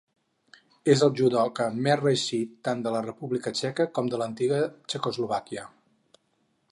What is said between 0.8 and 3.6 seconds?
És el judoka més reeixit tant de la República